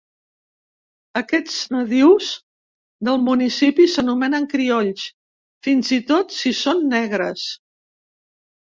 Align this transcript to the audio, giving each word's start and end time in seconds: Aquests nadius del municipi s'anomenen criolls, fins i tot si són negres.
Aquests 1.19 1.57
nadius 1.75 2.31
del 3.09 3.21
municipi 3.27 3.87
s'anomenen 3.97 4.49
criolls, 4.55 5.05
fins 5.69 5.95
i 6.01 6.03
tot 6.11 6.39
si 6.41 6.59
són 6.65 6.87
negres. 6.97 7.51